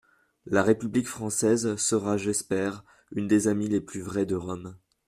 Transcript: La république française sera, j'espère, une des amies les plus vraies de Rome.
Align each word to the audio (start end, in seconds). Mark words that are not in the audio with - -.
La 0.47 0.63
république 0.63 1.05
française 1.07 1.75
sera, 1.75 2.17
j'espère, 2.17 2.83
une 3.11 3.27
des 3.27 3.47
amies 3.47 3.69
les 3.69 3.81
plus 3.81 4.01
vraies 4.01 4.25
de 4.25 4.33
Rome. 4.33 4.75